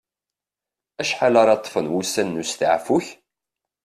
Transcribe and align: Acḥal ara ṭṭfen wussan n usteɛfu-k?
Acḥal 1.01 1.35
ara 1.41 1.59
ṭṭfen 1.61 1.91
wussan 1.91 2.27
n 2.35 2.41
usteɛfu-k? 2.41 3.07